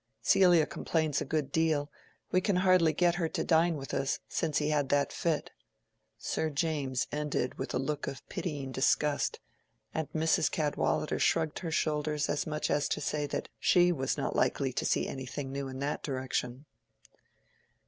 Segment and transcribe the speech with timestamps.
[0.23, 1.91] Celia complains a good deal.
[2.31, 5.51] We can hardly get her to dine with us, since he had that fit."
[6.17, 9.39] Sir James ended with a look of pitying disgust,
[9.93, 10.49] and Mrs.
[10.49, 14.85] Cadwallader shrugged her shoulders as much as to say that she was not likely to
[14.85, 16.65] see anything new in that direction.